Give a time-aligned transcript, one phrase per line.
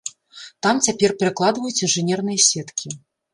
[0.65, 2.89] Там цяпер перакладваюць інжынерныя сеткі.